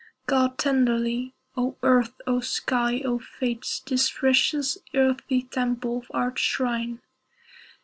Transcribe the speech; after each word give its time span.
Guard 0.25 0.57
tenderly, 0.57 1.35
O 1.55 1.75
earth, 1.83 2.19
O 2.25 2.39
sky, 2.39 3.03
O 3.05 3.19
fates, 3.19 3.79
This 3.81 4.09
precious 4.09 4.79
earthly 4.95 5.43
temple 5.43 5.97
of 5.99 6.07
Art's 6.11 6.41
shrine! 6.41 7.01